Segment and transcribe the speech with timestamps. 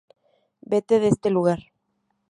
[0.71, 1.59] Vete de este lugar.